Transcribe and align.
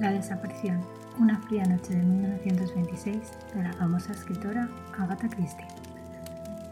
La 0.00 0.12
desaparición, 0.12 0.80
una 1.18 1.38
fría 1.40 1.64
noche 1.64 1.94
de 1.94 2.02
1926 2.02 3.18
de 3.54 3.62
la 3.62 3.72
famosa 3.72 4.12
escritora 4.12 4.68
Agatha 4.98 5.28
Christie. 5.28 5.66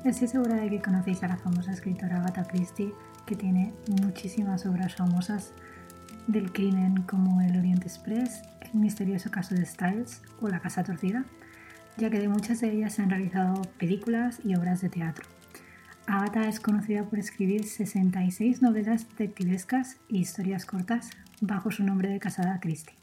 Estoy 0.05 0.29
segura 0.29 0.57
de 0.57 0.69
que 0.69 0.83
conocéis 0.83 1.23
a 1.23 1.29
la 1.29 1.37
famosa 1.37 1.73
escritora 1.73 2.17
Agatha 2.17 2.45
Christie, 2.45 2.93
que 3.25 3.37
tiene 3.37 3.73
muchísimas 4.03 4.67
obras 4.67 4.97
famosas 4.97 5.53
del 6.27 6.53
crimen 6.53 7.03
como 7.03 7.41
El 7.41 7.57
Oriente 7.57 7.87
Express, 7.87 8.43
El 8.61 8.81
misterioso 8.81 9.31
caso 9.31 9.55
de 9.55 9.65
Styles 9.65 10.23
o 10.41 10.49
La 10.49 10.61
Casa 10.61 10.83
Torcida, 10.83 11.25
ya 11.97 12.11
que 12.11 12.19
de 12.19 12.29
muchas 12.29 12.61
de 12.61 12.73
ellas 12.73 12.95
se 12.95 13.03
han 13.03 13.11
realizado 13.11 13.63
películas 13.79 14.41
y 14.45 14.55
obras 14.57 14.81
de 14.81 14.89
teatro. 14.89 15.32
Agatha 16.07 16.49
es 16.49 16.59
conocida 16.59 17.05
por 17.05 17.19
escribir 17.19 17.65
66 17.65 18.61
novelas 18.61 19.09
detectivescas 19.09 19.99
y 20.09 20.19
historias 20.19 20.67
cortas 20.67 21.11
bajo 21.41 21.71
su 21.71 21.85
nombre 21.85 22.09
de 22.09 22.19
casada 22.19 22.59
Christie. 22.61 22.95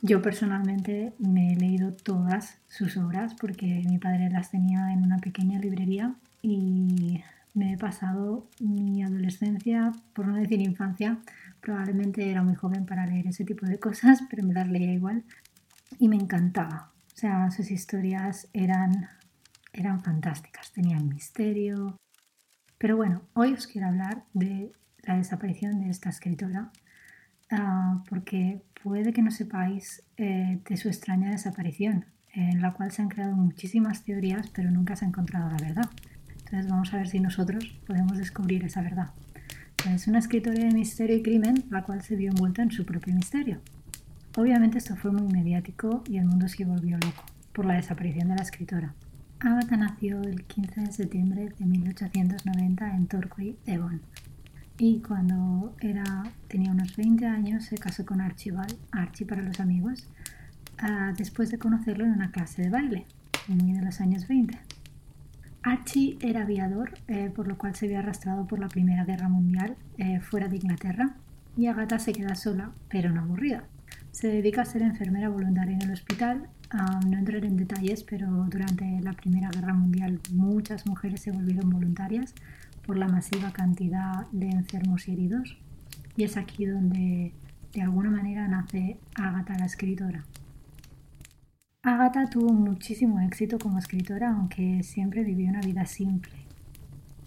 Yo 0.00 0.22
personalmente 0.22 1.12
me 1.18 1.52
he 1.52 1.56
leído 1.56 1.92
todas 1.92 2.58
sus 2.68 2.96
obras 2.96 3.34
porque 3.34 3.82
mi 3.86 3.98
padre 3.98 4.30
las 4.30 4.50
tenía 4.50 4.92
en 4.92 5.02
una 5.02 5.18
pequeña 5.18 5.58
librería 5.58 6.14
y 6.42 7.22
me 7.54 7.72
he 7.72 7.76
pasado 7.76 8.46
mi 8.60 9.02
adolescencia, 9.02 9.92
por 10.14 10.26
no 10.26 10.36
decir 10.36 10.60
infancia, 10.60 11.18
probablemente 11.60 12.30
era 12.30 12.42
muy 12.42 12.54
joven 12.54 12.86
para 12.86 13.04
leer 13.04 13.26
ese 13.26 13.44
tipo 13.44 13.66
de 13.66 13.78
cosas, 13.78 14.22
pero 14.30 14.44
me 14.44 14.54
las 14.54 14.68
leía 14.68 14.92
igual 14.92 15.24
y 15.98 16.08
me 16.08 16.16
encantaba. 16.16 16.92
O 17.12 17.16
sea, 17.16 17.50
sus 17.50 17.70
historias 17.70 18.48
eran 18.52 19.08
eran 19.72 20.02
fantásticas, 20.02 20.72
tenían 20.72 21.08
misterio. 21.08 21.96
Pero 22.78 22.96
bueno, 22.96 23.22
hoy 23.34 23.52
os 23.52 23.66
quiero 23.66 23.88
hablar 23.88 24.24
de 24.32 24.72
la 25.02 25.16
desaparición 25.16 25.80
de 25.80 25.90
esta 25.90 26.08
escritora, 26.08 26.70
ah, 27.50 28.02
porque 28.08 28.62
puede 28.82 29.12
que 29.12 29.22
no 29.22 29.30
sepáis 29.30 30.02
eh, 30.16 30.60
de 30.68 30.76
su 30.76 30.88
extraña 30.88 31.30
desaparición, 31.30 32.06
en 32.32 32.62
la 32.62 32.72
cual 32.72 32.92
se 32.92 33.02
han 33.02 33.08
creado 33.08 33.34
muchísimas 33.36 34.04
teorías, 34.04 34.50
pero 34.50 34.70
nunca 34.70 34.96
se 34.96 35.04
ha 35.04 35.08
encontrado 35.08 35.50
la 35.50 35.56
verdad. 35.56 35.90
Entonces 36.30 36.68
vamos 36.70 36.92
a 36.92 36.96
ver 36.96 37.08
si 37.08 37.20
nosotros 37.20 37.78
podemos 37.86 38.18
descubrir 38.18 38.64
esa 38.64 38.82
verdad. 38.82 39.10
Es 39.88 40.06
una 40.08 40.18
escritora 40.18 40.58
de 40.58 40.70
misterio 40.72 41.16
y 41.16 41.22
crimen, 41.22 41.64
la 41.70 41.82
cual 41.84 42.02
se 42.02 42.16
vio 42.16 42.30
envuelta 42.30 42.62
en 42.62 42.70
su 42.70 42.84
propio 42.84 43.14
misterio. 43.14 43.60
Obviamente 44.36 44.78
esto 44.78 44.94
fue 44.96 45.10
muy 45.10 45.26
mediático 45.32 46.04
y 46.08 46.18
el 46.18 46.26
mundo 46.26 46.48
se 46.48 46.64
volvió 46.64 46.98
loco 46.98 47.24
por 47.52 47.66
la 47.66 47.74
desaparición 47.74 48.28
de 48.28 48.36
la 48.36 48.42
escritora. 48.42 48.94
Agatha 49.42 49.74
nació 49.78 50.20
el 50.20 50.44
15 50.44 50.80
de 50.82 50.92
septiembre 50.92 51.48
de 51.58 51.64
1890 51.64 52.94
en 52.94 53.06
Torquay, 53.06 53.56
Devon. 53.64 54.02
Y 54.76 55.00
cuando 55.00 55.74
era, 55.80 56.24
tenía 56.46 56.70
unos 56.70 56.94
20 56.94 57.24
años 57.26 57.64
se 57.64 57.78
casó 57.78 58.04
con 58.04 58.20
Archibald, 58.20 58.76
Archie 58.92 59.24
para 59.24 59.40
los 59.40 59.58
amigos, 59.58 60.08
ah, 60.78 61.14
después 61.16 61.50
de 61.50 61.58
conocerlo 61.58 62.04
en 62.04 62.12
una 62.12 62.30
clase 62.30 62.62
de 62.62 62.68
baile, 62.68 63.06
muy 63.48 63.72
de 63.72 63.82
los 63.82 64.02
años 64.02 64.28
20. 64.28 64.58
Archie 65.62 66.18
era 66.20 66.42
aviador, 66.42 66.92
eh, 67.08 67.30
por 67.34 67.48
lo 67.48 67.56
cual 67.56 67.74
se 67.74 67.88
vio 67.88 67.98
arrastrado 67.98 68.46
por 68.46 68.58
la 68.58 68.68
Primera 68.68 69.04
Guerra 69.04 69.30
Mundial 69.30 69.76
eh, 69.96 70.20
fuera 70.20 70.48
de 70.48 70.56
Inglaterra, 70.56 71.14
y 71.56 71.66
Agatha 71.66 71.98
se 71.98 72.12
queda 72.12 72.34
sola, 72.34 72.72
pero 72.90 73.10
no 73.10 73.22
aburrida. 73.22 73.64
Se 74.12 74.28
dedica 74.28 74.62
a 74.62 74.64
ser 74.64 74.82
enfermera 74.82 75.28
voluntaria 75.28 75.74
en 75.74 75.82
el 75.82 75.92
hospital 75.92 76.48
no 77.06 77.18
entraré 77.18 77.46
en 77.46 77.56
detalles, 77.56 78.04
pero 78.04 78.28
durante 78.48 79.00
la 79.00 79.12
Primera 79.12 79.50
Guerra 79.50 79.74
Mundial 79.74 80.20
muchas 80.32 80.86
mujeres 80.86 81.20
se 81.20 81.32
volvieron 81.32 81.70
voluntarias 81.70 82.34
por 82.86 82.96
la 82.96 83.08
masiva 83.08 83.52
cantidad 83.52 84.26
de 84.30 84.50
enfermos 84.50 85.08
y 85.08 85.12
heridos. 85.12 85.58
Y 86.16 86.24
es 86.24 86.36
aquí 86.36 86.66
donde 86.66 87.32
de 87.72 87.82
alguna 87.82 88.10
manera 88.10 88.46
nace 88.48 88.98
Agatha 89.14 89.58
la 89.58 89.66
escritora. 89.66 90.24
Agatha 91.82 92.26
tuvo 92.26 92.52
muchísimo 92.52 93.20
éxito 93.20 93.58
como 93.58 93.78
escritora, 93.78 94.30
aunque 94.30 94.82
siempre 94.82 95.24
vivió 95.24 95.48
una 95.48 95.60
vida 95.60 95.86
simple, 95.86 96.32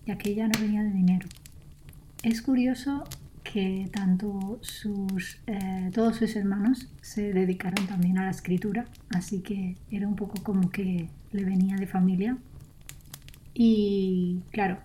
ya 0.06 0.18
que 0.18 0.30
ella 0.30 0.48
no 0.48 0.60
venía 0.60 0.84
de 0.84 0.92
dinero. 0.92 1.28
Es 2.22 2.42
curioso 2.42 3.04
que 3.54 3.88
tanto 3.94 4.58
sus, 4.62 5.40
eh, 5.46 5.92
todos 5.94 6.16
sus 6.16 6.36
hermanos 6.36 6.90
se 7.02 7.32
dedicaron 7.32 7.86
también 7.86 8.18
a 8.18 8.24
la 8.24 8.32
escritura, 8.32 8.86
así 9.12 9.42
que 9.42 9.78
era 9.92 10.08
un 10.08 10.16
poco 10.16 10.42
como 10.42 10.72
que 10.72 11.08
le 11.32 11.46
venía 11.46 11.76
de 11.76 11.86
familia. 11.86 12.36
Y 13.54 14.40
claro, 14.50 14.80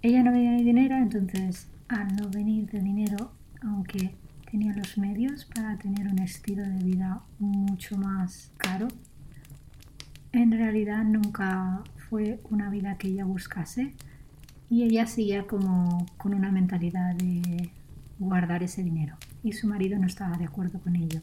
ella 0.00 0.22
no 0.22 0.32
venía 0.32 0.52
de 0.52 0.64
dinero, 0.64 0.96
entonces 0.96 1.68
al 1.88 2.16
no 2.16 2.30
venir 2.30 2.70
de 2.70 2.80
dinero, 2.80 3.30
aunque 3.60 4.14
tenía 4.50 4.72
los 4.72 4.96
medios 4.96 5.44
para 5.44 5.76
tener 5.76 6.08
un 6.08 6.20
estilo 6.20 6.62
de 6.62 6.82
vida 6.82 7.20
mucho 7.38 7.98
más 7.98 8.52
caro, 8.56 8.88
en 10.32 10.50
realidad 10.50 11.04
nunca 11.04 11.82
fue 12.08 12.40
una 12.48 12.70
vida 12.70 12.96
que 12.96 13.08
ella 13.08 13.26
buscase 13.26 13.92
y 14.70 14.84
ella 14.84 15.06
seguía 15.06 15.46
como 15.46 16.06
con 16.16 16.32
una 16.32 16.50
mentalidad 16.50 17.14
de 17.14 17.70
guardar 18.18 18.62
ese 18.62 18.82
dinero 18.82 19.16
y 19.42 19.52
su 19.52 19.66
marido 19.66 19.98
no 19.98 20.06
estaba 20.06 20.36
de 20.36 20.44
acuerdo 20.44 20.80
con 20.80 20.96
ello. 20.96 21.20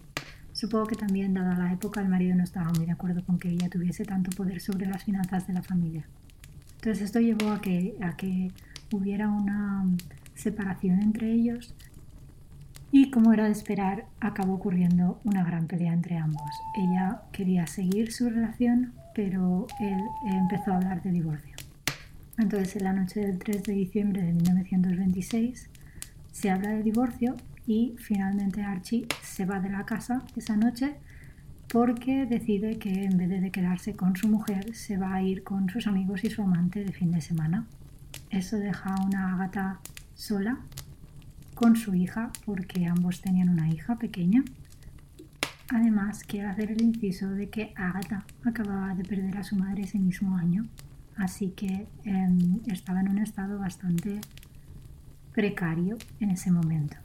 Supongo 0.54 0.88
que 0.88 0.96
también, 0.96 1.34
dada 1.34 1.58
la 1.58 1.74
época, 1.74 2.02
el 2.02 2.08
marido 2.08 2.36
no 2.36 2.44
estaba 2.44 2.72
muy 2.72 2.86
de 2.86 2.94
acuerdo 2.94 3.24
con 3.26 3.38
que 3.38 3.50
ella 3.50 3.70
tuviese 3.70 4.06
tanto 4.06 4.32
poder 4.36 4.62
sobre 4.62 4.86
las 4.86 5.04
finanzas 5.04 5.48
de 5.48 5.54
la 5.54 5.62
familia. 5.62 6.06
Entonces 6.76 7.04
esto 7.04 7.20
llevó 7.20 7.52
a 7.52 7.60
que, 7.60 7.98
a 8.02 8.16
que 8.16 8.52
hubiera 8.92 9.28
una 9.30 9.86
separación 10.34 11.02
entre 11.02 11.32
ellos 11.32 11.76
y 12.92 13.12
como 13.12 13.34
era 13.34 13.44
de 13.44 13.52
esperar, 13.52 14.06
acabó 14.22 14.54
ocurriendo 14.54 15.20
una 15.26 15.44
gran 15.44 15.68
pelea 15.68 15.92
entre 15.92 16.18
ambos. 16.18 16.50
Ella 16.78 17.24
quería 17.34 17.68
seguir 17.68 18.14
su 18.14 18.30
relación, 18.30 18.94
pero 19.14 19.68
él 19.82 20.00
empezó 20.26 20.72
a 20.72 20.78
hablar 20.78 21.02
de 21.02 21.12
divorcio. 21.12 21.56
Entonces, 22.38 22.78
en 22.78 22.86
la 22.86 22.94
noche 22.94 23.20
del 23.20 23.38
3 23.38 23.64
de 23.64 23.74
diciembre 23.74 24.22
de 24.22 24.32
1926, 24.32 25.70
se 26.36 26.52
habla 26.52 26.72
de 26.72 26.84
divorcio 26.84 27.38
y 27.66 27.96
finalmente 27.98 28.62
Archie 28.62 29.08
se 29.24 29.46
va 29.46 29.62
de 29.62 29.70
la 29.70 29.86
casa 29.86 30.22
esa 30.36 30.58
noche 30.58 30.98
porque 31.70 32.26
decide 32.26 32.78
que 32.78 33.06
en 33.06 33.18
vez 33.18 33.30
de 33.30 33.52
quedarse 33.52 33.96
con 33.96 34.18
su 34.18 34.28
mujer 34.28 34.76
se 34.76 34.98
va 34.98 35.14
a 35.14 35.22
ir 35.22 35.44
con 35.44 35.70
sus 35.70 35.88
amigos 35.88 36.26
y 36.26 36.30
su 36.30 36.42
amante 36.42 36.84
de 36.84 36.92
fin 36.92 37.14
de 37.14 37.22
semana. 37.22 37.66
Eso 38.32 38.58
deja 38.58 38.94
a 38.94 39.06
una 39.06 39.34
Agatha 39.34 39.80
sola 40.14 40.60
con 41.54 41.78
su 41.78 41.96
hija 41.96 42.32
porque 42.46 42.86
ambos 42.86 43.22
tenían 43.22 43.48
una 43.48 43.70
hija 43.70 43.98
pequeña. 43.98 44.44
Además, 45.70 46.26
quiero 46.26 46.50
hacer 46.50 46.70
el 46.70 46.82
inciso 46.82 47.30
de 47.30 47.48
que 47.48 47.72
Agatha 47.78 48.26
acababa 48.44 48.94
de 48.94 49.06
perder 49.06 49.38
a 49.38 49.44
su 49.46 49.56
madre 49.56 49.84
ese 49.84 50.00
mismo 50.00 50.36
año, 50.36 50.68
así 51.16 51.52
que 51.52 51.88
em, 52.04 52.60
estaba 52.68 53.00
en 53.00 53.08
un 53.08 53.20
estado 53.20 53.58
bastante 53.58 54.20
precario 55.36 55.98
en 56.22 56.32
ese 56.32 56.50
momento. 56.50 56.96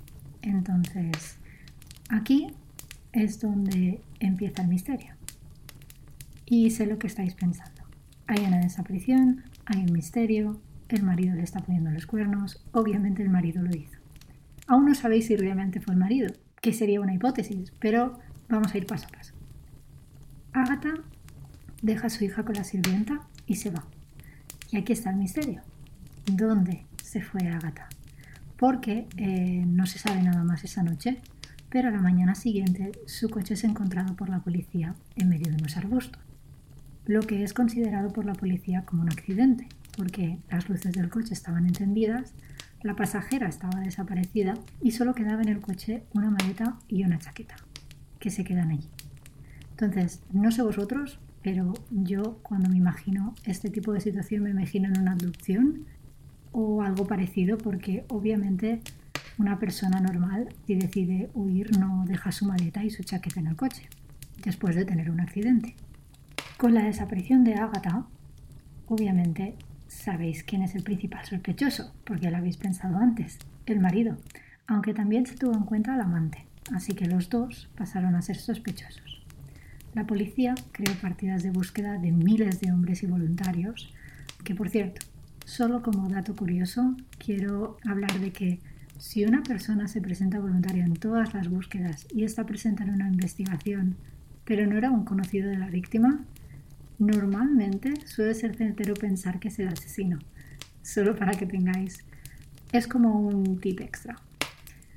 Entonces, 0.41 1.37
aquí 2.09 2.47
es 3.13 3.41
donde 3.41 4.01
empieza 4.21 4.63
el 4.63 4.69
misterio. 4.69 5.15
Y 6.47 6.71
sé 6.71 6.87
lo 6.87 6.99
que 6.99 7.09
estáis 7.09 7.35
pensando. 7.35 7.83
Hay 8.29 8.45
una 8.45 8.59
desaparición, 8.59 9.43
hay 9.67 9.81
un 9.81 9.93
misterio, 9.93 10.61
el 10.89 11.03
marido 11.03 11.35
le 11.35 11.43
está 11.43 11.61
poniendo 11.61 11.91
los 11.91 12.07
cuernos, 12.07 12.65
obviamente 12.73 13.23
el 13.23 13.31
marido 13.31 13.63
lo 13.63 13.77
hizo. 13.77 13.99
Aún 14.69 14.87
no 14.87 14.95
sabéis 14.95 15.27
si 15.27 15.37
realmente 15.37 15.81
fue 15.81 15.95
el 15.95 16.01
marido, 16.01 16.33
que 16.63 16.73
sería 16.73 17.01
una 17.01 17.15
hipótesis, 17.15 17.73
pero 17.81 18.21
vamos 18.49 18.73
a 18.73 18.79
ir 18.79 18.87
paso 18.87 19.09
a 19.09 19.17
paso. 19.17 19.35
Agatha 20.53 20.95
deja 21.83 22.07
a 22.07 22.11
su 22.11 22.25
hija 22.25 22.45
con 22.45 22.55
la 22.55 22.65
sirvienta 22.65 23.23
y 23.47 23.57
se 23.57 23.71
va. 23.71 23.85
Y 24.71 24.77
aquí 24.77 24.93
está 24.93 25.11
el 25.11 25.17
misterio. 25.17 25.63
¿Dónde 26.27 26.87
se 27.03 27.23
fue 27.23 27.49
Agatha? 27.49 27.89
Porque 28.61 29.09
eh, 29.17 29.65
no 29.67 29.87
se 29.87 29.99
sabe 29.99 30.23
nada 30.23 30.45
más 30.45 30.65
esa 30.65 30.83
noche, 30.83 31.23
pero 31.71 31.89
a 31.89 31.91
la 31.91 32.03
mañana 32.03 32.35
siguiente 32.35 32.93
su 33.07 33.31
coche 33.31 33.55
es 33.55 33.65
encontrado 33.65 34.15
por 34.17 34.29
la 34.29 34.41
policía 34.41 34.95
en 35.17 35.31
medio 35.31 35.51
de 35.51 35.57
unos 35.57 35.79
arbustos, 35.79 36.21
lo 37.07 37.23
que 37.23 37.43
es 37.43 37.55
considerado 37.55 38.13
por 38.13 38.27
la 38.27 38.35
policía 38.35 38.85
como 38.85 39.01
un 39.01 39.09
accidente, 39.09 39.67
porque 39.97 40.37
las 40.51 40.69
luces 40.69 40.93
del 40.93 41.09
coche 41.09 41.33
estaban 41.33 41.67
encendidas, 41.67 42.35
la 42.83 42.97
pasajera 42.97 43.49
estaba 43.49 43.81
desaparecida 43.81 44.53
y 44.83 44.91
solo 44.91 45.15
quedaba 45.15 45.41
en 45.41 45.49
el 45.49 45.63
coche 45.63 46.03
una 46.13 46.31
maleta 46.31 46.77
y 46.87 47.03
una 47.03 47.19
chaqueta, 47.19 47.57
que 48.19 48.29
se 48.29 48.45
quedan 48.45 48.73
allí. 48.73 48.91
Entonces, 49.71 50.23
no 50.35 50.53
sé 50.53 50.61
vosotros, 50.61 51.19
pero 51.43 51.73
yo 51.91 52.41
cuando 52.43 52.69
me 52.69 52.77
imagino 52.77 53.35
este 53.45 53.71
tipo 53.71 53.95
de 53.95 54.03
situación 54.03 54.43
me 54.43 54.51
imagino 54.51 54.87
en 54.89 55.01
una 55.01 55.13
abducción 55.13 55.87
o 56.53 56.83
algo 56.83 57.07
parecido 57.07 57.59
porque 57.59 58.05
obviamente 58.09 58.81
una 59.39 59.59
persona 59.59 60.01
normal 60.01 60.49
si 60.67 60.75
decide 60.75 61.31
huir 61.35 61.79
no 61.79 62.05
deja 62.07 62.33
su 62.33 62.45
maleta 62.45 62.85
y 62.85 62.91
su 62.91 63.03
chaqueta 63.03 63.41
en 63.41 63.47
el 63.47 63.57
coche 63.57 63.89
después 64.45 64.75
de 64.77 64.85
tener 64.85 65.11
un 65.11 65.21
accidente. 65.21 65.75
Con 66.57 66.75
la 66.75 66.85
desaparición 66.85 67.45
de 67.45 67.55
Agatha, 67.55 68.07
obviamente 68.87 69.55
sabéis 69.89 70.45
quién 70.45 70.63
es 70.63 70.75
el 70.75 70.83
principal 70.83 71.25
sospechoso, 71.25 71.93
porque 72.05 72.31
lo 72.31 72.37
habéis 72.37 72.57
pensado 72.57 72.99
antes, 72.99 73.39
el 73.67 73.81
marido, 73.81 74.17
aunque 74.67 74.95
también 74.95 75.27
se 75.27 75.37
tuvo 75.37 75.55
en 75.55 75.65
cuenta 75.65 75.95
el 75.95 76.01
amante. 76.01 76.47
así 76.73 76.93
que 76.93 77.07
los 77.07 77.31
dos 77.31 77.69
pasaron 77.77 78.15
a 78.15 78.23
ser 78.23 78.37
sospechosos. 78.37 79.23
La 79.95 80.07
policía 80.07 80.55
creó 80.71 80.95
partidas 80.97 81.43
de 81.43 81.51
búsqueda 81.51 81.99
de 81.99 82.13
miles 82.13 82.61
de 82.61 82.71
hombres 82.71 83.03
y 83.03 83.07
voluntarios, 83.07 83.93
que 84.45 84.55
por 84.55 84.69
cierto, 84.69 85.05
solo 85.51 85.83
como 85.83 86.09
dato 86.09 86.37
curioso, 86.37 86.95
quiero 87.19 87.77
hablar 87.85 88.21
de 88.21 88.31
que 88.31 88.61
si 88.99 89.25
una 89.25 89.43
persona 89.43 89.89
se 89.89 90.01
presenta 90.01 90.39
voluntaria 90.39 90.85
en 90.85 90.95
todas 90.95 91.35
las 91.35 91.49
búsquedas 91.49 92.07
y 92.15 92.23
está 92.23 92.47
presente 92.47 92.85
en 92.85 92.91
una 92.91 93.09
investigación, 93.09 93.97
pero 94.45 94.65
no 94.67 94.79
era 94.79 94.93
un 94.93 95.05
conocido 95.05 95.51
de 95.51 95.59
la 95.59 95.69
víctima, 95.69 96.25
normalmente 97.01 97.95
suele 98.07 98.35
ser 98.35 98.55
certero 98.55 98.95
pensar 98.95 99.41
que 99.41 99.49
es 99.49 99.59
el 99.59 99.69
asesino. 99.69 100.21
Solo 100.83 101.17
para 101.17 101.33
que 101.33 101.47
tengáis. 101.47 102.05
Es 102.71 102.87
como 102.87 103.21
un 103.21 103.59
tip 103.59 103.81
extra. 103.81 104.17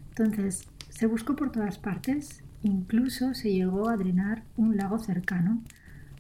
Entonces, 0.10 0.68
se 0.90 1.08
buscó 1.08 1.36
por 1.36 1.52
todas 1.52 1.80
partes, 1.80 2.44
incluso 2.62 3.34
se 3.34 3.52
llegó 3.52 3.90
a 3.90 3.98
drenar 3.98 4.44
un 4.56 4.78
lago 4.78 5.00
cercano 5.00 5.64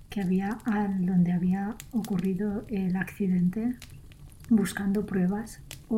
que 0.09 0.21
había 0.21 0.57
donde 0.99 1.31
había 1.31 1.75
ocurrido 1.91 2.65
el 2.67 2.95
accidente, 2.95 3.75
buscando 4.49 5.05
pruebas 5.05 5.61
o 5.89 5.97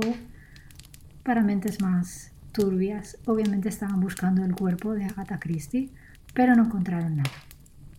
para 1.23 1.43
mentes 1.43 1.81
más 1.81 2.31
turbias, 2.51 3.17
obviamente 3.25 3.69
estaban 3.69 3.99
buscando 3.99 4.43
el 4.45 4.55
cuerpo 4.55 4.93
de 4.93 5.05
Agatha 5.05 5.39
Christie, 5.39 5.89
pero 6.33 6.55
no 6.55 6.65
encontraron 6.65 7.17
nada. 7.17 7.31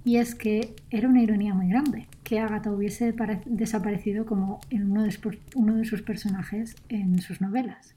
Y 0.05 0.19
es 0.19 0.37
que 0.37 0.77
era 0.91 1.09
una 1.09 1.23
ironía 1.23 1.53
muy 1.53 1.69
grande 1.69 2.07
que 2.23 2.39
Agatha 2.39 2.71
hubiese 2.71 3.13
desaparecido 3.45 4.25
como 4.25 4.61
en 4.71 4.91
uno 4.91 5.03
de, 5.03 5.39
uno 5.57 5.75
de 5.75 5.85
sus 5.85 6.03
personajes 6.03 6.77
en 6.89 7.21
sus 7.21 7.41
novelas. 7.41 7.97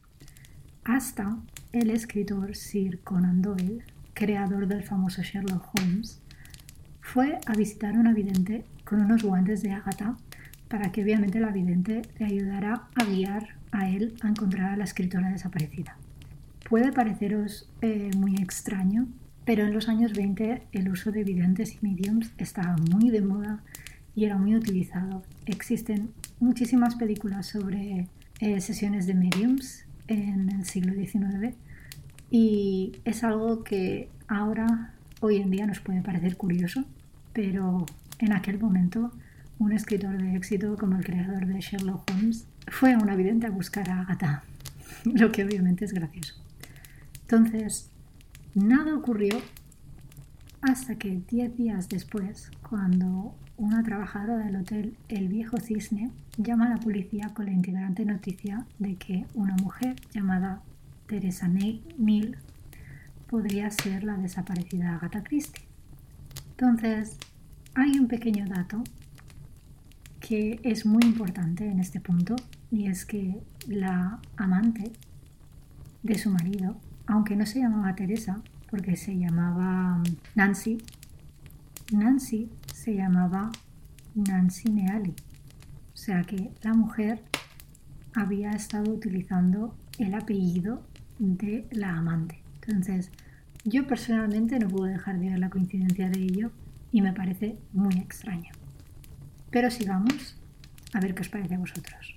Hasta 0.84 1.38
el 1.72 1.92
escritor 1.92 2.56
Sir 2.56 3.00
Conan 3.02 3.44
Doyle, 3.44 3.84
creador 4.16 4.68
del 4.68 4.84
famoso 4.84 5.22
Sherlock 5.22 5.70
Holmes, 5.76 6.20
fue 7.00 7.40
a 7.46 7.54
visitar 7.54 7.96
a 7.96 8.00
una 8.00 8.14
vidente 8.14 8.66
con 8.86 9.02
unos 9.02 9.22
guantes 9.22 9.62
de 9.62 9.72
Agatha 9.72 10.18
para 10.70 10.92
que 10.92 11.04
obviamente 11.04 11.40
la 11.40 11.52
vidente 11.52 12.04
le 12.20 12.26
ayudara 12.26 12.88
a 12.96 13.04
guiar 13.04 13.56
a 13.72 13.90
él 13.90 14.16
a 14.22 14.30
encontrar 14.30 14.72
a 14.72 14.78
la 14.78 14.84
escritora 14.84 15.30
desaparecida. 15.30 15.98
Puede 16.70 16.92
pareceros 16.92 17.70
eh, 17.82 18.12
muy 18.16 18.36
extraño, 18.36 19.08
pero 19.46 19.66
en 19.66 19.74
los 19.74 19.90
años 19.90 20.14
20 20.14 20.68
el 20.72 20.90
uso 20.90 21.12
de 21.12 21.24
videntes 21.24 21.76
y 21.76 21.80
mediums 21.82 22.32
estaba 22.38 22.76
muy 22.78 23.10
de 23.10 23.22
moda 23.22 23.64
y 24.16 24.26
era 24.26 24.38
muy 24.38 24.56
utilizado. 24.56 25.24
Existen 25.46 26.12
muchísimas 26.40 26.96
películas 26.96 27.48
sobre 27.48 28.08
eh, 28.40 28.62
sesiones 28.62 29.08
de 29.08 29.16
mediums 29.16 29.86
en 30.08 30.50
el 30.50 30.66
siglo 30.66 30.94
XIX 30.94 31.56
y 32.30 32.92
es 33.06 33.24
algo 33.24 33.64
que 33.64 34.10
ahora, 34.28 34.94
hoy 35.20 35.38
en 35.38 35.50
día, 35.50 35.66
nos 35.66 35.80
puede 35.80 36.02
parecer 36.02 36.38
curioso, 36.38 36.86
pero 37.34 37.86
en 38.20 38.34
aquel 38.34 38.60
momento 38.60 39.12
un 39.60 39.74
escritor 39.74 40.18
de 40.18 40.36
éxito 40.36 40.76
como 40.78 40.98
el 40.98 41.06
creador 41.06 41.46
de 41.46 41.60
Sherlock 41.60 42.10
Holmes 42.10 42.48
fue 42.68 42.96
una 42.96 43.16
vidente 43.16 43.46
a 43.46 43.52
buscar 43.52 43.90
a 43.90 44.02
Agatha, 44.02 44.44
lo 45.04 45.32
que 45.32 45.44
obviamente 45.44 45.86
es 45.86 45.94
gracioso. 45.94 46.36
Entonces, 47.22 47.92
nada 48.56 48.96
ocurrió 48.96 49.38
hasta 50.62 50.96
que 50.96 51.22
diez 51.30 51.56
días 51.56 51.90
después, 51.90 52.52
cuando 52.68 53.36
una 53.58 53.84
trabajadora 53.84 54.46
del 54.46 54.56
hotel 54.56 54.96
El 55.10 55.28
Viejo 55.28 55.58
Cisne 55.58 56.12
llama 56.38 56.68
a 56.68 56.70
la 56.70 56.78
policía 56.78 57.34
con 57.34 57.46
la 57.46 57.52
integrante 57.52 58.06
noticia 58.06 58.66
de 58.80 58.96
que 58.96 59.26
una 59.34 59.56
mujer 59.58 59.96
llamada 60.14 60.62
Teresa 61.08 61.50
Neil 61.50 62.38
podría 63.28 63.70
ser 63.72 64.04
la 64.04 64.18
desaparecida 64.18 64.96
Agatha 64.96 65.24
Christie. 65.24 65.66
Entonces, 66.52 67.18
hay 67.74 68.00
un 68.00 68.08
pequeño 68.08 68.46
dato 68.48 68.84
que 70.20 70.60
es 70.64 70.86
muy 70.86 71.04
importante 71.04 71.70
en 71.70 71.80
este 71.80 72.00
punto 72.00 72.36
y 72.72 72.88
es 72.88 73.06
que 73.06 73.42
la 73.68 74.20
amante 74.38 74.92
de 76.04 76.18
su 76.18 76.30
marido, 76.30 76.78
aunque 77.08 77.36
no 77.36 77.46
se 77.46 77.60
llamaba 77.60 77.96
Teresa, 77.96 78.42
porque 78.70 78.96
se 78.96 79.18
llamaba 79.18 80.02
Nancy, 80.36 80.78
Nancy 81.92 82.50
se 82.74 82.96
llamaba 82.96 83.52
Nancy 84.14 84.70
Neali. 84.70 85.14
O 85.94 85.98
sea 85.98 86.24
que 86.24 86.52
la 86.62 86.74
mujer 86.74 87.22
había 88.14 88.52
estado 88.52 88.92
utilizando 88.92 89.76
el 89.98 90.14
apellido 90.14 90.84
de 91.18 91.68
la 91.72 91.98
amante. 91.98 92.42
Entonces, 92.62 93.12
yo 93.66 93.88
personalmente 93.88 94.60
no 94.60 94.68
puedo 94.68 94.86
dejar 94.86 95.20
de 95.20 95.30
ver 95.30 95.40
la 95.40 95.50
coincidencia 95.50 96.10
de 96.10 96.22
ello 96.22 96.52
y 96.92 97.02
me 97.02 97.14
parece 97.14 97.58
muy 97.74 97.96
extraño. 97.96 98.59
Pero 99.52 99.72
sigamos 99.72 100.36
a 100.94 101.00
ver 101.00 101.16
qué 101.16 101.22
os 101.22 101.30
parece 101.30 101.56
a 101.56 101.60
vosotros. 101.60 102.16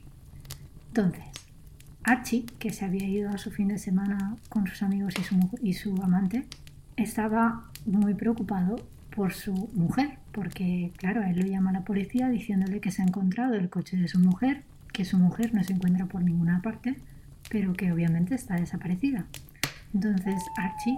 Entonces, 0.88 1.24
Archie, 2.04 2.44
que 2.58 2.72
se 2.72 2.84
había 2.84 3.06
ido 3.06 3.30
a 3.30 3.38
su 3.38 3.50
fin 3.50 3.68
de 3.68 3.78
semana 3.78 4.36
con 4.48 4.66
sus 4.66 4.82
amigos 4.82 5.14
y 5.18 5.22
su, 5.22 5.50
y 5.62 5.72
su 5.74 6.02
amante, 6.02 6.44
estaba 6.96 7.70
muy 7.86 8.14
preocupado 8.14 8.76
por 9.14 9.32
su 9.32 9.70
mujer, 9.74 10.18
porque 10.32 10.92
claro, 10.96 11.22
él 11.22 11.38
lo 11.38 11.46
llama 11.46 11.70
a 11.70 11.74
la 11.74 11.84
policía 11.84 12.28
diciéndole 12.28 12.80
que 12.80 12.90
se 12.90 13.02
ha 13.02 13.04
encontrado 13.04 13.54
el 13.54 13.68
coche 13.68 13.96
de 13.96 14.08
su 14.08 14.18
mujer, 14.18 14.62
que 14.92 15.04
su 15.04 15.18
mujer 15.18 15.54
no 15.54 15.62
se 15.64 15.74
encuentra 15.74 16.06
por 16.06 16.22
ninguna 16.22 16.60
parte, 16.62 16.96
pero 17.50 17.74
que 17.74 17.92
obviamente 17.92 18.34
está 18.34 18.56
desaparecida. 18.56 19.26
Entonces 19.94 20.42
Archie 20.56 20.96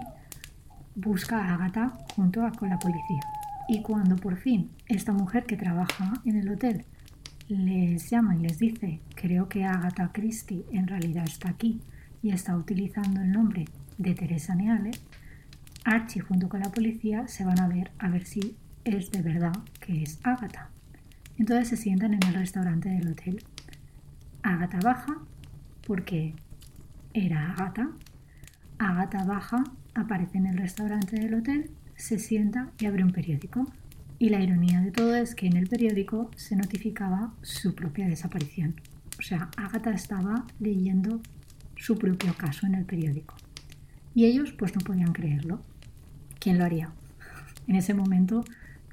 busca 0.95 1.43
a 1.43 1.55
Agatha 1.55 1.93
junto 2.15 2.45
a, 2.45 2.51
con 2.51 2.69
la 2.69 2.79
policía. 2.79 3.21
Y 3.67 3.81
cuando 3.81 4.15
por 4.15 4.37
fin 4.37 4.69
esta 4.87 5.11
mujer 5.11 5.45
que 5.45 5.57
trabaja 5.57 6.13
en 6.25 6.37
el 6.37 6.49
hotel 6.49 6.85
les 7.47 8.09
llama 8.09 8.35
y 8.35 8.39
les 8.39 8.59
dice, 8.59 9.01
creo 9.15 9.49
que 9.49 9.65
Agatha 9.65 10.11
Christie 10.11 10.65
en 10.71 10.87
realidad 10.87 11.25
está 11.25 11.49
aquí 11.49 11.81
y 12.21 12.31
está 12.31 12.55
utilizando 12.55 13.21
el 13.21 13.31
nombre 13.31 13.65
de 13.97 14.13
Teresa 14.13 14.55
Neale, 14.55 14.91
Archie 15.83 16.21
junto 16.21 16.49
con 16.49 16.61
la 16.61 16.71
policía 16.71 17.27
se 17.27 17.45
van 17.45 17.59
a 17.59 17.67
ver 17.67 17.91
a 17.99 18.09
ver 18.09 18.25
si 18.25 18.57
es 18.83 19.11
de 19.11 19.21
verdad 19.21 19.53
que 19.79 20.01
es 20.01 20.19
Agatha. 20.23 20.69
Entonces 21.37 21.67
se 21.69 21.77
sientan 21.77 22.13
en 22.13 22.23
el 22.23 22.33
restaurante 22.33 22.89
del 22.89 23.09
hotel. 23.09 23.43
Agatha 24.41 24.79
baja 24.83 25.17
porque 25.85 26.33
era 27.13 27.51
Agatha. 27.51 27.89
Agatha 28.79 29.23
baja, 29.25 29.63
aparece 29.93 30.37
en 30.37 30.47
el 30.47 30.57
restaurante 30.57 31.17
del 31.17 31.35
hotel, 31.35 31.69
se 31.95 32.19
sienta 32.19 32.71
y 32.79 32.85
abre 32.85 33.03
un 33.03 33.11
periódico. 33.11 33.65
Y 34.17 34.29
la 34.29 34.41
ironía 34.41 34.79
de 34.79 34.91
todo 34.91 35.15
es 35.15 35.35
que 35.35 35.47
en 35.47 35.57
el 35.57 35.67
periódico 35.67 36.31
se 36.35 36.55
notificaba 36.55 37.33
su 37.41 37.75
propia 37.75 38.07
desaparición. 38.07 38.75
O 39.19 39.21
sea, 39.21 39.49
Agatha 39.57 39.91
estaba 39.91 40.45
leyendo 40.59 41.21
su 41.75 41.97
propio 41.97 42.33
caso 42.35 42.65
en 42.65 42.75
el 42.75 42.85
periódico. 42.85 43.35
Y 44.13 44.25
ellos 44.25 44.53
pues 44.53 44.73
no 44.75 44.81
podían 44.81 45.13
creerlo. 45.13 45.61
¿Quién 46.39 46.57
lo 46.57 46.65
haría? 46.65 46.91
En 47.67 47.75
ese 47.75 47.93
momento 47.95 48.45